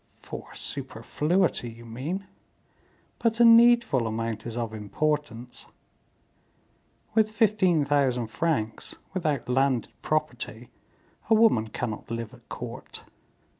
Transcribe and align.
"For 0.23 0.51
superfluity, 0.55 1.69
you 1.69 1.85
mean; 1.85 2.25
but 3.19 3.39
a 3.39 3.45
needful 3.45 4.07
amount 4.07 4.47
is 4.47 4.57
of 4.57 4.73
importance. 4.73 5.67
With 7.13 7.29
fifteen 7.29 7.85
thousand 7.85 8.25
francs, 8.25 8.95
without 9.13 9.47
landed 9.47 9.91
property, 10.01 10.71
a 11.29 11.35
woman 11.35 11.67
cannot 11.67 12.09
live 12.09 12.33
at 12.33 12.49
court. 12.49 13.03